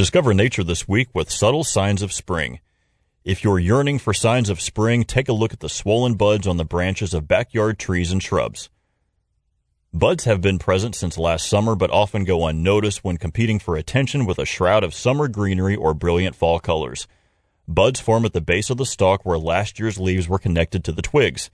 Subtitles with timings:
[0.00, 2.60] Discover nature this week with subtle signs of spring.
[3.22, 6.56] If you're yearning for signs of spring, take a look at the swollen buds on
[6.56, 8.70] the branches of backyard trees and shrubs.
[9.92, 14.24] Buds have been present since last summer, but often go unnoticed when competing for attention
[14.24, 17.06] with a shroud of summer greenery or brilliant fall colors.
[17.68, 20.92] Buds form at the base of the stalk where last year's leaves were connected to
[20.92, 21.50] the twigs.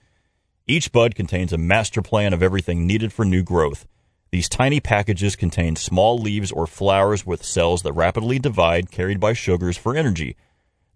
[0.67, 3.85] Each bud contains a master plan of everything needed for new growth.
[4.29, 9.33] These tiny packages contain small leaves or flowers with cells that rapidly divide, carried by
[9.33, 10.35] sugars for energy.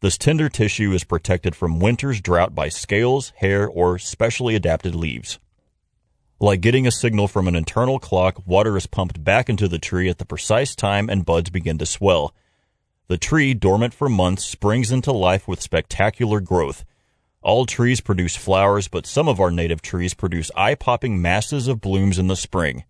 [0.01, 5.39] This tender tissue is protected from winter's drought by scales, hair, or specially adapted leaves.
[6.39, 10.09] Like getting a signal from an internal clock, water is pumped back into the tree
[10.09, 12.33] at the precise time and buds begin to swell.
[13.07, 16.83] The tree, dormant for months, springs into life with spectacular growth.
[17.43, 21.79] All trees produce flowers, but some of our native trees produce eye popping masses of
[21.79, 22.85] blooms in the spring.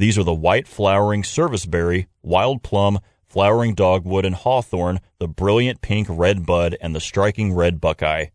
[0.00, 6.06] These are the white flowering serviceberry, wild plum, flowering dogwood, and hawthorn, the brilliant pink
[6.08, 8.28] red bud, and the striking red buckeye.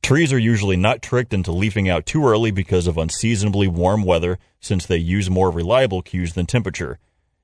[0.00, 4.38] Trees are usually not tricked into leafing out too early because of unseasonably warm weather,
[4.60, 7.00] since they use more reliable cues than temperature.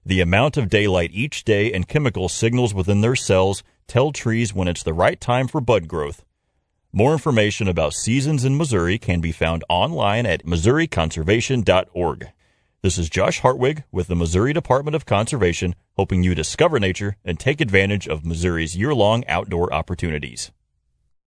[0.07, 4.69] The amount of daylight each day and chemical signals within their cells tell trees when
[4.69, 6.25] it's the right time for bud growth.
[6.93, 12.29] More information about seasons in Missouri can be found online at missouriconservation.org.
[12.83, 17.39] This is Josh Hartwig with the Missouri Department of Conservation, hoping you discover nature and
[17.39, 20.51] take advantage of Missouri's year long outdoor opportunities.